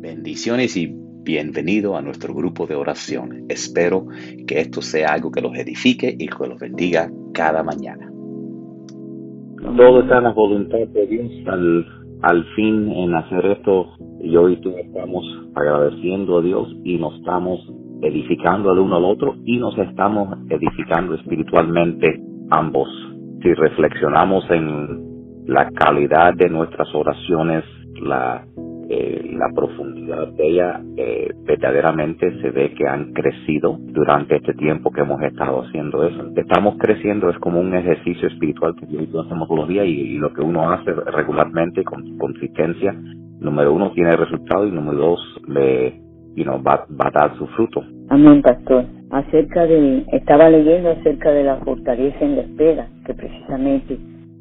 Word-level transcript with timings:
Bendiciones 0.00 0.76
y 0.76 0.94
bienvenido 1.24 1.96
a 1.96 2.02
nuestro 2.02 2.32
grupo 2.32 2.68
de 2.68 2.76
oración. 2.76 3.46
Espero 3.48 4.06
que 4.46 4.60
esto 4.60 4.80
sea 4.80 5.08
algo 5.12 5.32
que 5.32 5.40
los 5.40 5.58
edifique 5.58 6.14
y 6.16 6.28
que 6.28 6.46
los 6.46 6.60
bendiga 6.60 7.10
cada 7.34 7.64
mañana. 7.64 8.08
Todo 9.76 10.02
está 10.02 10.18
en 10.18 10.24
la 10.24 10.32
voluntad 10.32 10.78
de 10.78 11.06
Dios 11.08 11.32
al, 11.48 11.84
al 12.22 12.44
fin 12.54 12.92
en 12.92 13.12
hacer 13.12 13.44
esto. 13.46 13.88
Yo 14.22 14.48
y 14.48 14.60
tú 14.60 14.70
estamos 14.70 15.24
agradeciendo 15.56 16.38
a 16.38 16.42
Dios 16.42 16.68
y 16.84 16.96
nos 16.96 17.16
estamos 17.16 17.58
edificando 18.02 18.70
el 18.70 18.78
uno 18.78 18.98
al 18.98 19.04
otro 19.04 19.34
y 19.44 19.58
nos 19.58 19.76
estamos 19.78 20.28
edificando 20.48 21.14
espiritualmente 21.16 22.22
ambos. 22.50 22.88
Si 23.42 23.52
reflexionamos 23.52 24.44
en 24.50 25.44
la 25.48 25.68
calidad 25.70 26.34
de 26.34 26.48
nuestras 26.50 26.88
oraciones, 26.94 27.64
la 28.00 28.46
eh, 28.90 29.32
la 29.34 29.50
profundidad 29.54 30.28
de 30.28 30.48
ella 30.48 30.80
eh, 30.96 31.30
verdaderamente 31.44 32.40
se 32.40 32.50
ve 32.50 32.72
que 32.72 32.88
han 32.88 33.12
crecido 33.12 33.76
durante 33.78 34.36
este 34.36 34.54
tiempo 34.54 34.90
que 34.90 35.02
hemos 35.02 35.20
estado 35.22 35.62
haciendo 35.62 36.06
eso. 36.06 36.32
Estamos 36.34 36.76
creciendo, 36.78 37.28
es 37.28 37.38
como 37.38 37.60
un 37.60 37.74
ejercicio 37.74 38.28
espiritual 38.28 38.74
que 38.76 38.86
hacemos 38.86 39.46
todos 39.46 39.60
los 39.60 39.68
días 39.68 39.86
y, 39.86 40.16
lo 40.18 40.32
que 40.32 40.40
uno 40.40 40.70
hace 40.70 40.90
regularmente 40.92 41.84
con 41.84 42.16
consistencia, 42.16 42.94
número 43.40 43.74
uno 43.74 43.92
tiene 43.92 44.16
resultado 44.16 44.66
y 44.66 44.70
número 44.70 44.98
dos 44.98 45.40
le, 45.46 46.00
va, 46.46 46.86
va 46.88 47.08
a 47.08 47.10
dar 47.10 47.36
su 47.36 47.46
fruto. 47.48 47.84
Amén, 48.08 48.40
pastor. 48.40 48.86
Acerca 49.10 49.66
de, 49.66 50.04
estaba 50.12 50.48
leyendo 50.48 50.90
acerca 50.90 51.30
de 51.30 51.44
la 51.44 51.56
fortaleza 51.56 52.18
en 52.20 52.36
la 52.36 52.42
espera, 52.42 52.88
que 53.04 53.12
precisamente 53.12 53.98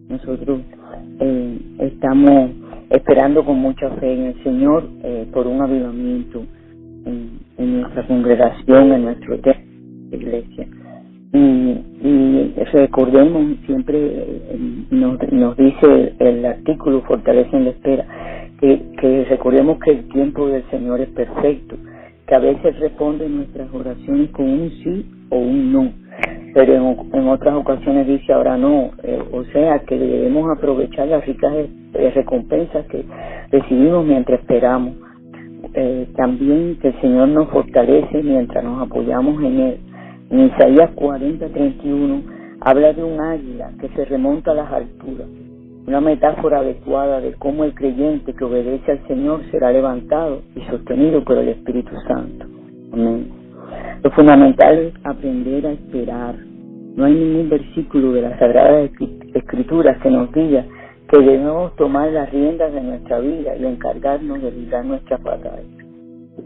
nosotros 0.07 0.61
eh, 1.19 1.59
estamos 1.79 2.51
esperando 2.89 3.43
con 3.43 3.57
mucha 3.59 3.89
fe 3.91 4.13
en 4.13 4.23
el 4.27 4.43
Señor 4.43 4.87
eh, 5.03 5.27
por 5.33 5.47
un 5.47 5.61
avivamiento 5.61 6.43
en, 7.05 7.81
nuestra 7.81 8.05
congregación, 8.07 8.91
en 8.91 9.05
nuestro 9.05 9.35
iglesia. 10.11 10.67
Y, 11.33 12.53
recordemos, 12.71 13.57
siempre 13.65 13.97
eh, 13.99 14.59
nos, 14.91 15.17
nos 15.31 15.57
dice 15.57 16.13
el, 16.19 16.45
artículo 16.45 17.01
Fortaleza 17.01 17.57
en 17.57 17.65
la 17.65 17.69
Espera, 17.71 18.05
que 18.59 19.25
recordemos 19.29 19.79
que 19.79 19.91
el 19.91 20.07
tiempo 20.09 20.47
del 20.47 20.63
Señor 20.69 21.01
es 21.01 21.09
perfecto, 21.09 21.75
que 22.27 22.35
a 22.35 22.39
veces 22.39 22.79
responde 22.79 23.29
nuestras 23.29 23.71
oraciones 23.73 24.29
con 24.31 24.45
un 24.45 24.69
sí 24.83 25.05
o 25.29 25.37
un 25.37 25.71
no 25.71 26.06
pero 26.53 26.73
en, 27.13 27.27
otras 27.27 27.55
ocasiones 27.55 28.07
dice 28.07 28.33
ahora 28.33 28.57
no, 28.57 28.91
eh, 29.03 29.21
o 29.31 29.43
sea 29.45 29.79
que 29.79 29.97
debemos 29.97 30.49
aprovechar 30.55 31.07
las 31.07 31.25
ricas 31.25 31.53
eh, 31.53 32.11
recompensas 32.15 32.85
que 32.87 33.05
recibimos 33.51 34.05
mientras 34.05 34.39
esperamos. 34.39 34.95
Eh, 35.73 36.07
también 36.15 36.77
que 36.81 36.89
el 36.89 37.01
Señor 37.01 37.29
nos 37.29 37.49
fortalece 37.49 38.23
mientras 38.23 38.63
nos 38.63 38.81
apoyamos 38.81 39.43
en 39.43 39.59
Él. 39.59 39.77
En 40.29 40.39
Isaías 40.47 40.91
40, 40.95 41.47
31 41.49 42.21
habla 42.61 42.93
de 42.93 43.03
un 43.03 43.19
águila 43.19 43.71
que 43.79 43.89
se 43.89 44.05
remonta 44.05 44.51
a 44.51 44.55
las 44.55 44.71
alturas, 44.71 45.27
una 45.85 46.01
metáfora 46.01 46.59
adecuada 46.59 47.21
de 47.21 47.33
cómo 47.33 47.63
el 47.63 47.73
creyente 47.73 48.33
que 48.33 48.43
obedece 48.43 48.91
al 48.91 49.07
Señor 49.07 49.41
será 49.51 49.71
levantado 49.71 50.41
y 50.55 50.61
sostenido 50.69 51.23
por 51.23 51.37
el 51.37 51.49
Espíritu 51.49 51.91
Santo. 52.07 52.45
Amén. 52.93 53.46
Lo 54.03 54.11
fundamental 54.11 54.77
es 54.77 54.93
aprender 55.03 55.65
a 55.65 55.71
esperar. 55.71 56.35
No 56.95 57.05
hay 57.05 57.13
ningún 57.13 57.49
versículo 57.49 58.13
de 58.13 58.21
la 58.21 58.37
Sagrada 58.37 58.81
Escritura 59.33 59.97
que 59.99 60.11
nos 60.11 60.31
diga 60.33 60.65
que 61.09 61.19
debemos 61.19 61.75
tomar 61.77 62.11
las 62.11 62.31
riendas 62.31 62.73
de 62.73 62.81
nuestra 62.81 63.19
vida 63.19 63.55
y 63.55 63.65
encargarnos 63.65 64.41
de 64.41 64.51
librar 64.51 64.85
nuestra 64.85 65.17
batalla. 65.17 65.63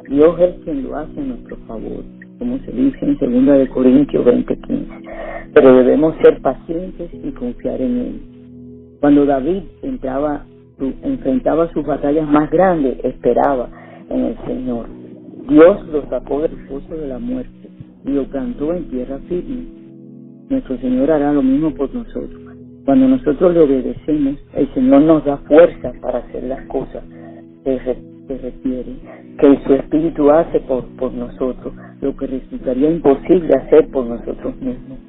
Dios 0.08 0.40
es 0.40 0.56
quien 0.64 0.84
lo 0.84 0.96
hace 0.96 1.20
a 1.20 1.24
nuestro 1.24 1.58
favor, 1.68 2.04
como 2.40 2.58
se 2.60 2.72
dice 2.72 2.98
en 3.02 3.46
2 3.46 3.60
de 3.60 3.68
Corintios 3.68 4.26
20:15. 4.26 5.52
Pero 5.54 5.76
debemos 5.76 6.16
ser 6.22 6.42
pacientes 6.42 7.10
y 7.14 7.32
confiar 7.32 7.82
en 7.82 7.98
Él. 7.98 8.22
Cuando 9.02 9.26
David 9.26 9.64
entraba, 9.82 10.46
enfrentaba 11.04 11.72
sus 11.74 11.86
batallas 11.86 12.28
más 12.30 12.50
grandes, 12.50 13.04
esperaba 13.04 13.68
en 14.10 14.26
el 14.26 14.38
Señor 14.46 15.01
Dios 15.52 15.86
lo 15.88 16.08
sacó 16.10 16.44
del 16.44 16.56
foso 16.70 16.96
de 16.96 17.10
la 17.10 17.20
muerte 17.20 17.68
y 18.06 18.12
lo 18.12 18.24
plantó 18.24 18.74
en 18.74 18.86
tierra 18.86 19.20
firme. 19.28 19.66
Nuestro 20.50 20.78
Señor 20.78 21.12
hará 21.12 21.34
lo 21.34 21.44
mismo 21.44 21.76
por 21.76 21.94
nosotros. 21.94 22.42
Cuando 22.86 23.10
nosotros 23.10 23.54
le 23.54 23.60
obedecemos, 23.60 24.36
el 24.56 24.74
Señor 24.74 25.02
nos 25.02 25.26
da 25.26 25.36
fuerza 25.40 25.92
para 26.02 26.20
hacer 26.20 26.44
las 26.44 26.66
cosas 26.68 27.04
que, 27.66 27.78
requiere, 28.38 28.96
que 29.40 29.60
su 29.66 29.74
Espíritu 29.74 30.32
hace 30.32 30.62
por, 30.62 30.86
por 30.96 31.12
nosotros, 31.12 31.74
lo 32.00 32.16
que 32.16 32.28
resultaría 32.28 32.90
imposible 32.90 33.50
hacer 33.54 33.90
por 33.90 34.06
nosotros 34.06 34.56
mismos. 34.56 35.00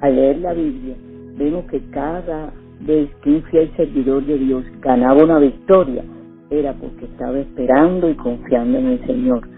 Al 0.00 0.16
leer 0.16 0.38
la 0.38 0.54
Biblia, 0.54 0.94
vemos 1.36 1.66
que 1.66 1.82
cada 1.90 2.50
vez 2.80 3.10
que 3.22 3.28
un 3.28 3.42
fiel 3.42 3.70
servidor 3.76 4.24
de 4.24 4.38
Dios 4.38 4.64
ganaba 4.80 5.22
una 5.22 5.38
victoria, 5.38 6.02
era 6.48 6.72
porque 6.72 7.04
estaba 7.04 7.38
esperando 7.38 8.08
y 8.08 8.14
confiando 8.14 8.78
en 8.78 8.86
el 8.86 9.06
Señor. 9.06 9.55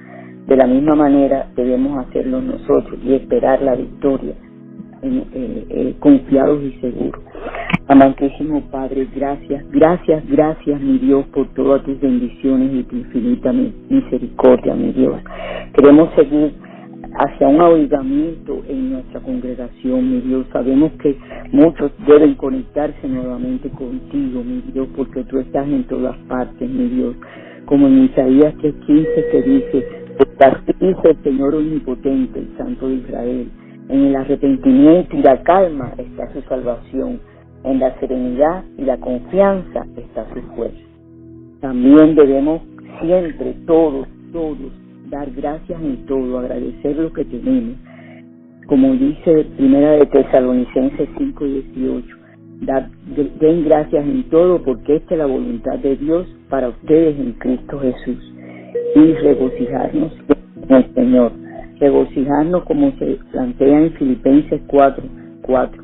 De 0.49 0.57
la 0.57 0.67
misma 0.67 0.95
manera 0.95 1.47
debemos 1.55 2.07
hacerlo 2.07 2.41
nosotros 2.41 2.99
y 3.05 3.13
esperar 3.13 3.61
la 3.61 3.77
victoria, 3.77 4.33
eh, 5.03 5.25
eh, 5.35 5.95
confiados 6.01 6.63
y 6.65 6.73
seguros. 6.81 7.23
Amantísimo 7.87 8.63
Padre, 8.71 9.07
gracias, 9.15 9.63
gracias, 9.71 10.27
gracias, 10.27 10.81
mi 10.81 10.97
Dios, 10.99 11.27
por 11.35 11.49
todas 11.55 11.83
tus 11.85 12.01
bendiciones 12.01 12.71
y 12.73 12.83
tu 12.85 12.97
infinita 12.97 13.53
misericordia, 13.53 14.75
mi 14.75 14.93
Dios. 14.93 15.21
Queremos 15.75 16.09
seguir 16.17 16.55
hacia 17.15 17.47
un 17.49 17.61
avivamiento 17.61 18.63
en 18.69 18.93
nuestra 18.93 19.21
congregación, 19.21 20.11
mi 20.11 20.21
Dios. 20.23 20.47
Sabemos 20.51 20.93
que 21.03 21.15
muchos 21.53 21.93
deben 22.07 22.35
conectarse 22.37 23.07
nuevamente 23.07 23.69
contigo, 23.69 24.43
mi 24.43 24.63
Dios, 24.73 24.89
porque 24.97 25.25
tú 25.25 25.39
estás 25.41 25.69
en 25.69 25.85
todas 25.85 26.17
partes, 26.27 26.69
mi 26.71 26.89
Dios. 26.89 27.17
Como 27.67 27.87
en 27.87 28.05
Isaías 28.05 28.55
3.15 28.57 29.31
que 29.31 29.43
dice, 29.43 30.08
el 30.19 31.23
Señor 31.23 31.55
omnipotente, 31.55 32.39
el 32.41 32.57
Santo 32.57 32.89
de 32.89 32.95
Israel. 32.97 33.49
En 33.89 34.05
el 34.05 34.17
arrepentimiento 34.17 35.17
y 35.17 35.23
la 35.23 35.43
calma 35.43 35.93
está 35.97 36.33
su 36.33 36.43
salvación. 36.43 37.21
En 37.65 37.81
la 37.81 37.99
serenidad 37.99 38.65
y 38.77 38.83
la 38.83 38.99
confianza 38.99 39.87
está 39.97 40.27
su 40.33 40.41
fuerza. 40.55 40.79
También 41.61 42.15
debemos 42.15 42.63
siempre, 43.01 43.55
todos, 43.67 44.07
todos, 44.33 44.73
dar 45.11 45.31
gracias 45.33 45.81
en 45.81 46.07
todo, 46.07 46.39
agradecer 46.39 46.97
lo 46.97 47.13
que 47.13 47.25
tenemos. 47.25 47.77
Como 48.67 48.93
dice 48.95 49.47
Primera 49.57 49.93
de 49.93 50.07
Tesalonicenses 50.07 51.09
5:18, 51.17 52.05
den 53.41 53.65
gracias 53.65 54.05
en 54.05 54.25
todo 54.25 54.63
porque 54.63 54.97
esta 54.97 55.15
es 55.15 55.19
la 55.19 55.27
voluntad 55.27 55.79
de 55.79 55.97
Dios 55.97 56.27
para 56.49 56.69
ustedes 56.69 57.19
en 57.19 57.33
Cristo 57.33 57.81
Jesús 57.81 58.38
y 58.95 59.13
regocijarnos 59.15 60.13
en 60.69 60.75
el 60.75 60.95
Señor. 60.95 61.33
Regocijarnos 61.79 62.65
como 62.65 62.91
se 62.99 63.19
plantea 63.31 63.81
en 63.81 63.93
Filipenses 63.93 64.61
4, 64.67 65.05
4 65.43 65.83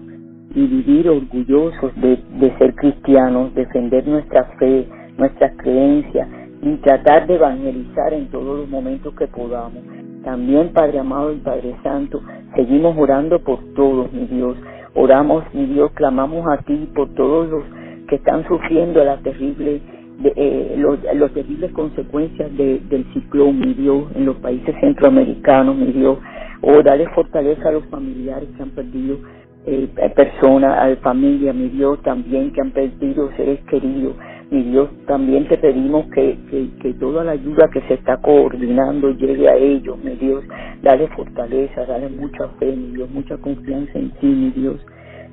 y 0.55 0.67
vivir 0.67 1.09
orgullosos 1.09 1.95
de, 1.97 2.19
de 2.39 2.59
ser 2.59 2.75
cristianos, 2.75 3.55
defender 3.55 4.07
nuestra 4.07 4.45
fe, 4.59 4.87
nuestras 5.19 5.57
creencias 5.57 6.29
y 6.63 6.77
tratar 6.77 7.27
de 7.27 7.35
evangelizar 7.35 8.13
en 8.13 8.29
todos 8.29 8.61
los 8.61 8.69
momentos 8.69 9.15
que 9.15 9.27
podamos. 9.27 9.83
También, 10.25 10.73
Padre 10.73 11.01
amado 11.01 11.33
y 11.33 11.37
Padre 11.37 11.77
Santo, 11.83 12.23
seguimos 12.55 12.97
orando 12.97 13.39
por 13.41 13.59
todos, 13.75 14.13
mi 14.13 14.27
Dios. 14.27 14.57
Oramos, 14.95 15.45
mi 15.53 15.67
Dios, 15.67 15.93
clamamos 15.93 16.47
a 16.49 16.63
ti 16.63 16.89
por 16.95 17.13
todos 17.15 17.51
los 17.51 17.63
que 18.09 18.17
están 18.17 18.47
sufriendo 18.47 19.05
la 19.05 19.19
terrible 19.19 19.81
de, 20.19 20.33
eh, 20.37 20.75
los, 20.79 20.99
los, 21.15 21.33
terribles 21.33 21.73
consecuencias 21.73 22.57
del 22.57 23.05
ciclón, 23.13 23.59
mi 23.59 23.75
Dios, 23.75 24.05
en 24.15 24.27
los 24.27 24.37
países 24.37 24.75
centroamericanos, 24.81 25.77
mi 25.77 25.93
Dios, 25.93 26.19
o 26.61 26.83
darle 26.83 27.09
fortaleza 27.09 27.69
a 27.69 27.73
los 27.73 27.85
familiares 27.87 28.49
que 28.57 28.63
han 28.63 28.71
perdido 28.71 29.19
eh, 29.67 29.89
personas, 30.15 30.79
a 30.79 30.89
la 30.89 30.97
familia, 30.97 31.53
mi 31.53 31.69
Dios, 31.69 32.01
también 32.03 32.53
que 32.53 32.61
han 32.61 32.71
perdido 32.71 33.31
seres 33.37 33.61
queridos, 33.71 34.15
mi 34.51 34.63
Dios, 34.63 34.89
también 35.07 35.49
te 35.49 35.57
pedimos 35.57 36.07
que, 36.13 36.39
que, 36.51 36.69
que 36.81 36.93
toda 36.95 37.25
la 37.25 37.33
ayuda 37.33 37.69
que 37.73 37.81
se 37.83 37.95
está 37.95 38.19
coordinando 38.19 39.11
llegue 39.11 39.49
a 39.49 39.57
ellos, 39.57 39.97
mi 40.05 40.15
Dios, 40.17 40.45
dale 40.83 41.09
fortaleza, 41.09 41.87
dale 41.87 42.09
mucha 42.11 42.47
fe, 42.61 42.77
mi 42.77 42.95
Dios, 42.95 43.11
mucha 43.11 43.37
confianza 43.39 43.99
en 43.99 44.11
ti, 44.21 44.27
mi 44.27 44.51
Dios. 44.51 44.77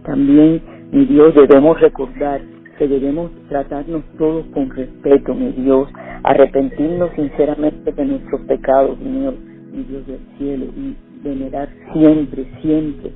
También, 0.04 0.62
mi 0.92 1.06
Dios, 1.06 1.36
debemos 1.36 1.80
recordar 1.80 2.42
que 2.82 2.88
debemos 2.88 3.30
tratarnos 3.48 4.02
todos 4.18 4.44
con 4.56 4.68
respeto, 4.72 5.36
mi 5.36 5.52
Dios, 5.52 5.88
arrepentirnos 6.24 7.12
sinceramente 7.16 7.92
de 7.92 8.06
nuestros 8.06 8.42
pecados, 8.48 9.00
mi 9.00 9.20
Dios, 9.20 10.08
del 10.08 10.20
cielo, 10.40 10.66
y 10.76 10.96
venerar 11.24 11.70
siempre, 11.94 12.44
siempre 12.60 13.12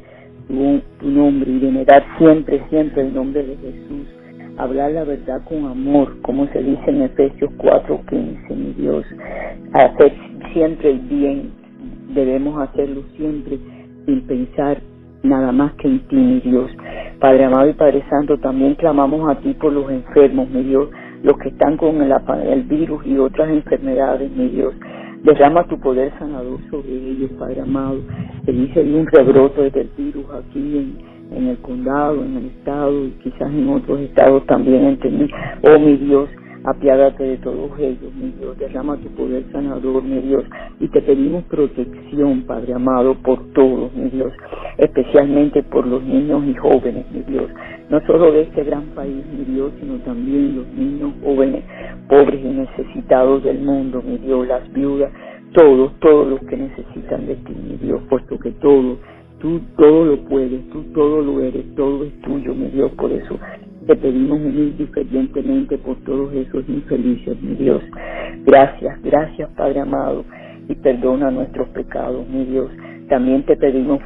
tu, 1.00 1.10
nombre, 1.10 1.50
y 1.50 1.58
venerar 1.58 2.04
siempre, 2.20 2.62
siempre 2.70 3.08
el 3.08 3.16
nombre 3.16 3.42
de 3.42 3.56
Jesús. 3.56 4.08
hablar 4.60 4.92
la 4.92 5.04
verdad 5.04 5.42
con 5.50 5.66
amor, 5.66 6.16
como 6.22 6.46
se 6.50 6.62
dice 6.62 6.84
en 6.86 7.02
Efesios 7.02 7.50
4:15, 7.58 8.56
mi 8.56 8.72
Dios, 8.74 9.04
hacer 9.74 10.14
siempre 10.54 10.92
el 10.92 11.00
bien, 11.00 11.50
debemos 12.14 12.62
hacerlo 12.62 13.02
siempre 13.18 13.58
sin 14.06 14.22
pensar 14.28 14.80
nada 15.24 15.52
más 15.52 15.74
que 15.74 15.88
en 15.88 16.00
ti, 16.08 16.16
mi 16.16 16.40
Dios. 16.42 16.70
Padre 17.20 17.46
amado 17.46 17.70
y 17.70 17.74
Padre 17.74 18.04
Santo, 18.10 18.38
también 18.38 18.76
clamamos 18.76 19.30
a 19.30 19.40
ti 19.40 19.54
por 19.54 19.72
los 19.74 19.90
enfermos, 19.90 20.50
mi 20.50 20.64
Dios, 20.64 20.90
los 21.24 21.38
que 21.38 21.50
están 21.50 21.78
con 21.78 22.02
el, 22.02 22.14
el 22.48 22.64
virus 22.64 23.06
y 23.06 23.18
otras 23.18 23.50
enfermedades, 23.50 24.32
mi 24.32 24.50
Dios. 24.50 24.74
Derrama 25.24 25.64
tu 25.64 25.80
poder 25.80 26.12
sanador 26.20 26.60
sobre 26.70 26.94
ellos, 26.94 27.32
Padre 27.40 27.62
amado. 27.62 27.98
Dice 28.46 28.80
hay 28.80 28.94
un 28.94 29.08
rebroto 29.08 29.64
del 29.64 29.90
virus 29.98 30.26
aquí 30.32 30.78
en, 30.78 31.36
en 31.36 31.48
el 31.48 31.58
condado, 31.58 32.24
en 32.24 32.38
el 32.38 32.46
estado 32.48 33.06
y 33.06 33.10
quizás 33.24 33.52
en 33.52 33.70
otros 33.70 34.00
estados 34.02 34.46
también, 34.46 34.86
entendí. 34.86 35.28
Oh, 35.64 35.80
mi 35.80 35.98
Dios, 35.98 36.30
apiádate 36.66 37.24
de 37.24 37.38
todos 37.38 37.72
ellos, 37.80 38.14
mi 38.16 38.32
Dios, 38.32 38.58
derrama 38.58 38.98
tu 38.98 39.10
poder 39.10 39.44
sanador, 39.52 40.04
mi 40.04 40.20
Dios, 40.22 40.44
y 40.80 40.88
te 40.88 41.02
pedimos 41.02 41.44
protección, 41.44 42.42
Padre 42.42 42.74
amado, 42.74 43.14
por 43.22 43.40
todos, 43.54 43.94
mi 43.94 44.10
Dios, 44.10 44.34
especialmente 44.78 45.62
por 45.64 45.86
los 45.86 46.04
niños 46.04 46.44
y 46.48 46.56
jóvenes, 46.56 47.06
mi 47.12 47.22
Dios, 47.22 47.52
no 47.90 48.00
solo 48.08 48.32
de 48.32 48.42
este 48.42 48.64
gran 48.64 48.84
país, 48.96 49.24
mi 49.38 49.54
Dios, 49.54 49.72
sino 49.80 49.98
también 50.00 50.56
los 50.56 50.68
niños 50.70 51.14
jóvenes, 51.24 51.64
pobres 52.10 52.42
y 52.44 52.48
necesitados 52.48 53.44
del 53.44 53.60
mundo, 53.60 54.02
mi 54.02 54.18
Dios, 54.18 54.48
las 54.48 54.72
viudas, 54.74 55.12
todos, 55.54 55.92
todos 56.00 56.28
los 56.28 56.40
que 56.42 56.58
necesitan 56.58 57.28
de 57.28 57.36
ti, 57.36 57.54
mi 57.54 57.78
Dios, 57.78 58.02
puesto 58.10 58.40
que 58.40 58.52
todo, 58.54 58.98
tú 59.40 59.62
todo 59.78 60.06
lo 60.06 60.18
puedes, 60.26 60.68
tú 60.70 60.84
todo 60.96 61.22
lo 61.22 61.42
eres, 61.42 61.64
todo 61.76 62.04
es 62.04 62.22
tuyo, 62.22 62.56
mi 62.56 62.70
Dios, 62.70 62.92
por 62.94 63.12
eso 63.12 63.38
te 63.86 63.96
pedimos 63.96 64.40
unir 64.40 64.76
diferentemente 64.78 65.78
por 65.78 65.96
todos 65.98 66.34
esos 66.34 66.68
infelices, 66.68 67.40
mi 67.42 67.56
Dios. 67.56 67.84
Gracias, 68.46 69.02
gracias, 69.04 69.50
Padre 69.52 69.82
amado, 69.82 70.26
y 70.68 70.76
perdona 70.76 71.30
nuestros 71.30 71.68
pecados, 71.70 72.28
mi 72.28 72.46
Dios. 72.46 72.72
También 73.10 73.44
te 73.44 73.56
pedimos 73.56 74.00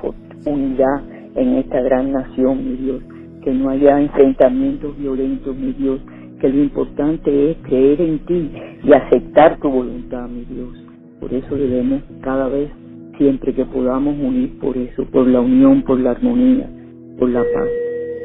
unidad 0.46 1.02
en 1.36 1.56
esta 1.56 1.82
gran 1.82 2.12
nación, 2.12 2.70
mi 2.70 2.76
Dios. 2.76 3.04
Que 3.42 3.54
no 3.54 3.70
haya 3.70 4.02
enfrentamientos 4.02 4.98
violentos, 4.98 5.56
mi 5.56 5.72
Dios. 5.72 6.02
Que 6.42 6.50
lo 6.50 6.62
importante 6.62 7.52
es 7.52 7.58
creer 7.64 8.02
en 8.02 8.20
ti 8.20 8.52
y 8.84 8.94
aceptar 8.94 9.60
tu 9.60 9.70
voluntad, 9.70 10.28
mi 10.28 10.44
Dios. 10.44 10.76
Por 11.22 11.34
eso 11.34 11.56
debemos 11.56 12.02
cada 12.22 12.50
vez, 12.50 12.70
siempre 13.18 13.54
que 13.54 13.66
podamos 13.66 14.18
unir 14.20 14.58
por 14.60 14.78
eso, 14.78 15.06
por 15.06 15.28
la 15.28 15.40
unión, 15.40 15.84
por 15.84 16.00
la 16.00 16.12
armonía, 16.12 16.70
por 17.18 17.30
la 17.30 17.44
paz. 17.44 17.68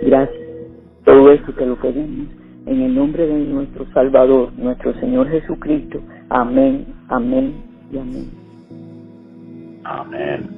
Gracias 0.05 0.44
todo 1.05 1.31
esto 1.33 1.53
te 1.53 1.67
lo 1.67 1.77
pedimos 1.77 2.29
en 2.67 2.81
el 2.81 2.95
nombre 2.95 3.27
de 3.27 3.45
nuestro 3.45 3.87
Salvador, 3.93 4.51
nuestro 4.56 4.95
Señor 4.95 5.29
Jesucristo. 5.29 6.01
Amén, 6.31 6.87
amén 7.09 7.55
y 7.93 7.99
amén. 7.99 8.31
Amén. 9.85 10.49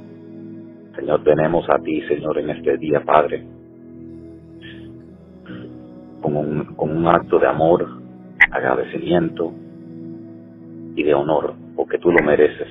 Señor, 0.95 1.25
tenemos 1.25 1.69
a 1.69 1.79
ti, 1.81 2.01
Señor, 2.03 2.39
en 2.39 2.51
este 2.51 2.79
día, 2.79 3.03
Padre, 3.05 3.45
con 6.23 6.37
un, 6.37 6.65
con 6.77 6.97
un 6.97 7.07
acto 7.09 7.39
de 7.39 7.49
amor, 7.49 7.87
agradecimiento 8.51 9.53
y 10.95 11.03
de 11.03 11.13
honor, 11.13 11.55
porque 11.75 11.99
tú 11.99 12.11
lo 12.11 12.25
mereces. 12.25 12.69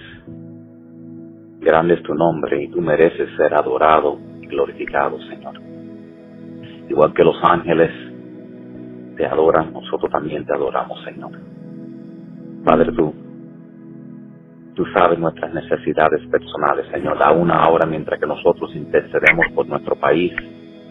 Grande 1.60 1.96
es 1.96 2.04
tu 2.04 2.14
nombre 2.14 2.64
y 2.64 2.70
tú 2.70 2.82
mereces 2.82 3.30
ser 3.36 3.54
adorado 3.54 4.18
y 4.42 4.48
glorificado, 4.48 5.20
Señor. 5.24 5.75
Igual 6.90 7.14
que 7.14 7.24
los 7.24 7.38
ángeles 7.44 7.92
te 9.16 9.26
adoran, 9.26 9.74
nosotros 9.74 10.12
también 10.12 10.46
te 10.46 10.54
adoramos, 10.54 11.02
Señor. 11.04 11.32
Padre, 12.64 12.92
tú, 12.92 13.14
tú 14.76 14.86
sabes 14.94 15.18
nuestras 15.20 15.54
necesidades 15.54 16.26
personales, 16.28 16.88
Señor. 16.92 17.22
Aún 17.22 17.52
ahora, 17.52 17.86
mientras 17.86 18.20
que 18.20 18.28
nosotros 18.28 18.76
intercedemos 18.76 19.46
por 19.54 19.68
nuestro 19.68 19.96
país, 19.96 20.34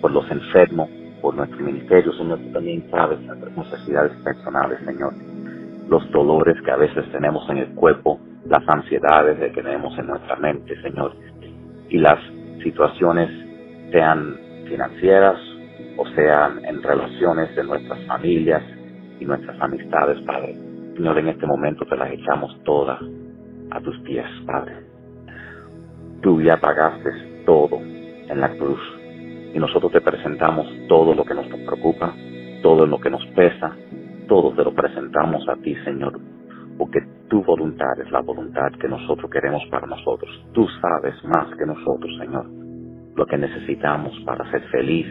por 0.00 0.10
los 0.10 0.28
enfermos, 0.30 0.88
por 1.20 1.34
nuestro 1.34 1.58
ministerio, 1.60 2.12
Señor, 2.12 2.38
tú 2.38 2.52
también 2.52 2.88
sabes 2.90 3.20
nuestras 3.20 3.56
necesidades 3.56 4.12
personales, 4.22 4.78
Señor. 4.84 5.14
Los 5.88 6.10
dolores 6.10 6.56
que 6.64 6.70
a 6.70 6.76
veces 6.76 7.10
tenemos 7.12 7.48
en 7.50 7.58
el 7.58 7.74
cuerpo, 7.74 8.18
las 8.46 8.66
ansiedades 8.68 9.38
que 9.52 9.62
tenemos 9.62 9.96
en 9.98 10.06
nuestra 10.06 10.36
mente, 10.36 10.80
Señor. 10.82 11.12
Y 11.88 11.98
las 11.98 12.18
situaciones 12.62 13.30
sean 13.92 14.36
financieras 14.66 15.38
o 15.96 16.06
sean 16.08 16.64
en 16.64 16.82
relaciones 16.82 17.54
de 17.54 17.64
nuestras 17.64 18.00
familias 18.06 18.62
y 19.20 19.24
nuestras 19.24 19.60
amistades, 19.60 20.20
Padre. 20.22 20.56
Señor, 20.96 21.18
en 21.18 21.28
este 21.28 21.46
momento 21.46 21.84
te 21.86 21.96
las 21.96 22.12
echamos 22.12 22.56
todas 22.64 23.00
a 23.70 23.80
tus 23.80 23.98
pies, 24.00 24.26
Padre. 24.46 24.74
Tú 26.22 26.40
ya 26.40 26.58
pagaste 26.58 27.10
todo 27.44 27.80
en 27.80 28.40
la 28.40 28.56
cruz 28.56 28.80
y 29.52 29.58
nosotros 29.58 29.92
te 29.92 30.00
presentamos 30.00 30.66
todo 30.88 31.14
lo 31.14 31.24
que 31.24 31.34
nos 31.34 31.46
preocupa, 31.46 32.14
todo 32.62 32.86
lo 32.86 32.98
que 32.98 33.10
nos 33.10 33.24
pesa, 33.36 33.76
todo 34.28 34.52
te 34.54 34.64
lo 34.64 34.74
presentamos 34.74 35.48
a 35.48 35.56
ti, 35.56 35.74
Señor, 35.84 36.18
porque 36.78 37.00
tu 37.28 37.42
voluntad 37.42 38.00
es 38.00 38.10
la 38.10 38.20
voluntad 38.20 38.72
que 38.80 38.88
nosotros 38.88 39.30
queremos 39.30 39.62
para 39.70 39.86
nosotros. 39.86 40.30
Tú 40.52 40.66
sabes 40.80 41.14
más 41.24 41.54
que 41.56 41.66
nosotros, 41.66 42.16
Señor, 42.18 42.46
lo 43.16 43.26
que 43.26 43.38
necesitamos 43.38 44.18
para 44.24 44.50
ser 44.50 44.62
feliz 44.70 45.06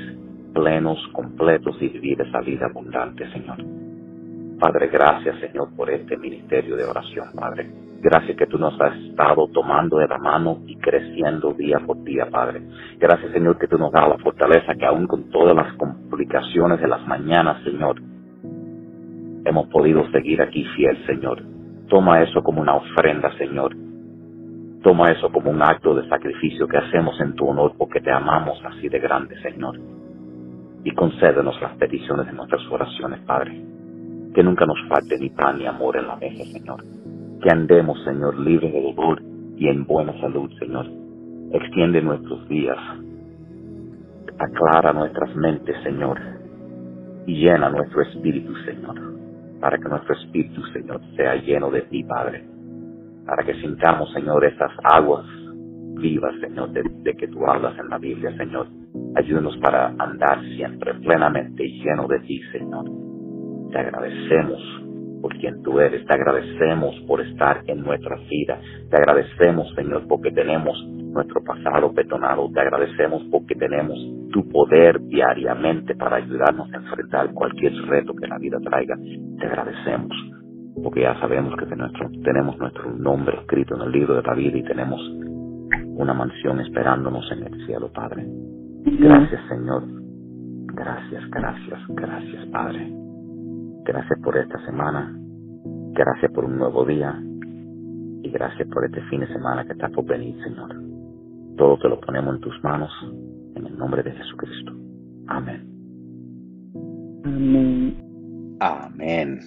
plenos, 0.53 0.99
completos 1.11 1.75
y 1.81 1.89
vivir 1.89 2.21
esa 2.21 2.39
vida 2.41 2.67
abundante, 2.67 3.29
Señor. 3.31 3.57
Padre, 4.59 4.87
gracias, 4.87 5.39
Señor, 5.39 5.75
por 5.75 5.89
este 5.89 6.15
ministerio 6.15 6.77
de 6.77 6.85
oración, 6.85 7.27
Padre. 7.35 7.69
Gracias 8.01 8.37
que 8.37 8.47
tú 8.47 8.57
nos 8.57 8.79
has 8.79 8.95
estado 8.97 9.47
tomando 9.47 9.97
de 9.97 10.07
la 10.07 10.17
mano 10.17 10.59
y 10.67 10.75
creciendo 10.77 11.53
día 11.53 11.79
por 11.85 12.01
día, 12.03 12.27
Padre. 12.29 12.61
Gracias, 12.99 13.31
Señor, 13.31 13.57
que 13.57 13.67
tú 13.67 13.77
nos 13.77 13.91
das 13.91 14.07
la 14.07 14.17
fortaleza 14.17 14.75
que 14.75 14.85
aún 14.85 15.07
con 15.07 15.29
todas 15.31 15.55
las 15.55 15.73
complicaciones 15.73 16.79
de 16.79 16.87
las 16.87 17.05
mañanas, 17.07 17.63
Señor, 17.63 18.01
hemos 19.45 19.67
podido 19.67 20.09
seguir 20.11 20.41
aquí 20.41 20.63
fiel, 20.75 20.97
Señor. 21.05 21.41
Toma 21.89 22.21
eso 22.21 22.43
como 22.43 22.61
una 22.61 22.75
ofrenda, 22.75 23.35
Señor. 23.37 23.75
Toma 24.83 25.11
eso 25.11 25.29
como 25.31 25.49
un 25.49 25.61
acto 25.61 25.95
de 25.95 26.07
sacrificio 26.09 26.67
que 26.67 26.77
hacemos 26.77 27.19
en 27.21 27.35
tu 27.35 27.47
honor 27.47 27.73
porque 27.77 28.01
te 28.01 28.11
amamos 28.11 28.61
así 28.65 28.89
de 28.89 28.99
grande, 28.99 29.41
Señor 29.41 29.79
y 30.83 30.91
concédenos 30.91 31.59
las 31.61 31.75
peticiones 31.77 32.25
de 32.25 32.33
nuestras 32.33 32.61
oraciones, 32.69 33.19
Padre. 33.21 33.61
Que 34.33 34.43
nunca 34.43 34.65
nos 34.65 34.77
falte 34.89 35.17
ni 35.17 35.29
pan 35.29 35.57
ni 35.57 35.65
amor 35.65 35.97
en 35.97 36.07
la 36.07 36.15
mesa, 36.15 36.43
Señor. 36.45 36.83
Que 37.41 37.49
andemos, 37.51 38.03
Señor, 38.03 38.39
libres 38.39 38.73
de 38.73 38.81
dolor 38.81 39.21
y 39.57 39.67
en 39.67 39.85
buena 39.85 40.13
salud, 40.19 40.51
Señor. 40.59 40.87
Extiende 41.51 42.01
nuestros 42.01 42.47
días. 42.49 42.77
Aclara 44.39 44.93
nuestras 44.93 45.35
mentes, 45.35 45.75
Señor. 45.83 46.19
Y 47.27 47.43
llena 47.43 47.69
nuestro 47.69 48.01
espíritu, 48.01 48.53
Señor. 48.65 48.95
Para 49.59 49.77
que 49.77 49.87
nuestro 49.87 50.15
espíritu, 50.15 50.61
Señor, 50.73 50.99
sea 51.15 51.35
lleno 51.35 51.69
de 51.69 51.81
ti, 51.83 52.03
Padre. 52.03 52.43
Para 53.25 53.43
que 53.43 53.53
sintamos, 53.61 54.11
Señor, 54.11 54.43
esas 54.43 54.71
aguas 54.83 55.25
vivas, 55.95 56.33
Señor, 56.41 56.71
de, 56.71 57.13
que 57.15 57.27
tú 57.27 57.45
hablas 57.45 57.77
en 57.79 57.89
la 57.89 57.97
Biblia, 57.97 58.35
Señor. 58.37 58.67
Ayúdanos 59.15 59.57
para 59.57 59.93
andar 59.99 60.41
siempre 60.55 60.93
plenamente 60.95 61.65
y 61.65 61.83
lleno 61.83 62.07
de 62.07 62.19
ti, 62.21 62.41
Señor. 62.51 62.85
Te 63.71 63.79
agradecemos 63.79 64.59
por 65.21 65.37
quien 65.37 65.61
tú 65.63 65.79
eres. 65.79 66.05
Te 66.05 66.13
agradecemos 66.13 66.95
por 67.07 67.21
estar 67.21 67.61
en 67.67 67.83
nuestra 67.83 68.17
vida. 68.29 68.59
Te 68.89 68.97
agradecemos, 68.97 69.73
Señor, 69.75 70.07
porque 70.07 70.31
tenemos 70.31 70.75
nuestro 71.13 71.43
pasado 71.43 71.93
perdonado. 71.93 72.49
Te 72.53 72.61
agradecemos 72.61 73.23
porque 73.31 73.55
tenemos 73.55 73.97
tu 74.31 74.47
poder 74.49 74.99
diariamente 75.07 75.95
para 75.95 76.17
ayudarnos 76.17 76.71
a 76.73 76.77
enfrentar 76.77 77.33
cualquier 77.33 77.73
reto 77.87 78.13
que 78.15 78.27
la 78.27 78.37
vida 78.37 78.59
traiga. 78.59 78.97
Te 79.39 79.45
agradecemos 79.45 80.11
porque 80.81 81.01
ya 81.01 81.19
sabemos 81.19 81.55
que 81.57 81.65
tenemos 81.65 82.57
nuestro 82.57 82.91
nombre 82.91 83.37
escrito 83.37 83.75
en 83.75 83.81
el 83.83 83.91
libro 83.91 84.15
de 84.15 84.23
la 84.23 84.33
vida 84.33 84.57
y 84.57 84.63
tenemos 84.63 84.99
una 85.95 86.13
mansión 86.13 86.59
esperándonos 86.59 87.31
en 87.31 87.43
el 87.43 87.65
cielo, 87.65 87.91
Padre. 87.91 88.25
Gracias, 88.99 89.41
Señor. 89.49 89.83
Gracias, 90.75 91.29
gracias, 91.29 91.79
gracias, 91.89 92.45
Padre. 92.47 92.91
Gracias 93.85 94.19
por 94.21 94.37
esta 94.37 94.63
semana. 94.65 95.13
Gracias 95.93 96.31
por 96.31 96.45
un 96.45 96.57
nuevo 96.57 96.85
día. 96.85 97.21
Y 98.23 98.29
gracias 98.29 98.67
por 98.69 98.85
este 98.85 99.01
fin 99.09 99.21
de 99.21 99.27
semana 99.27 99.65
que 99.65 99.73
está 99.73 99.89
por 99.89 100.05
venir, 100.05 100.35
Señor. 100.43 100.75
Todo 101.57 101.77
te 101.77 101.89
lo 101.89 101.99
ponemos 101.99 102.35
en 102.35 102.41
tus 102.41 102.63
manos, 102.63 102.91
en 103.55 103.65
el 103.65 103.77
nombre 103.77 104.03
de 104.03 104.11
Jesucristo. 104.11 104.73
Amén. 105.27 105.67
Amén. 107.25 108.57
Amén. 108.59 109.39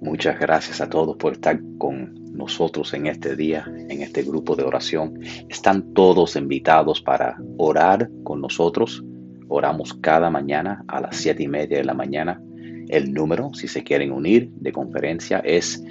Muchas 0.00 0.38
gracias 0.38 0.80
a 0.80 0.88
todos 0.88 1.16
por 1.16 1.32
estar 1.32 1.58
con 1.78 2.23
nosotros 2.34 2.92
en 2.94 3.06
este 3.06 3.36
día, 3.36 3.64
en 3.88 4.02
este 4.02 4.22
grupo 4.22 4.56
de 4.56 4.64
oración. 4.64 5.20
Están 5.48 5.94
todos 5.94 6.36
invitados 6.36 7.00
para 7.00 7.36
orar 7.56 8.10
con 8.22 8.40
nosotros 8.40 9.02
Oramos 9.48 9.94
cada 9.94 10.28
mañana 10.30 10.84
a 10.88 11.00
las 11.00 11.16
siete 11.16 11.44
y 11.44 11.48
media 11.48 11.78
de 11.78 11.84
la 11.84 11.94
mañana. 11.94 12.42
El 12.88 13.12
número, 13.12 13.54
si 13.54 13.68
se 13.68 13.84
quieren 13.84 14.12
unir 14.12 14.50
de 14.56 14.72
conferencia, 14.72 15.38
es, 15.40 15.82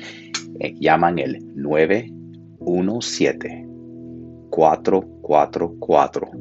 eh, 0.59 0.75
llaman 0.79 1.17
el 1.19 1.39
917 1.55 3.67
444 4.49 6.31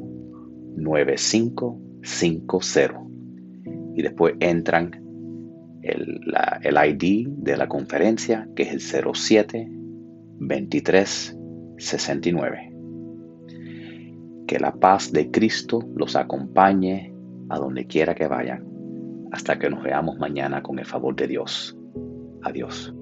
9550 0.75 3.03
y 3.95 4.01
después 4.01 4.33
entran 4.39 4.99
el, 5.83 6.19
el, 6.63 6.75
ID 6.75 7.27
de 7.29 7.55
la 7.57 7.67
conferencia 7.67 8.49
que 8.55 8.63
es 8.63 8.91
el 8.93 9.05
07 9.13 9.69
23 10.39 11.37
69. 11.77 12.73
Que 14.47 14.59
la 14.59 14.73
paz 14.73 15.11
de 15.11 15.31
Cristo 15.31 15.79
los 15.95 16.15
acompañe 16.15 17.13
a 17.49 17.57
donde 17.57 17.87
quiera 17.87 18.15
que 18.15 18.27
vayan, 18.27 18.67
hasta 19.31 19.57
que 19.57 19.69
nos 19.69 19.83
veamos 19.83 20.17
mañana 20.17 20.61
con 20.61 20.79
el 20.79 20.85
favor 20.85 21.15
de 21.15 21.27
Dios. 21.27 21.77
Adiós. 22.43 22.93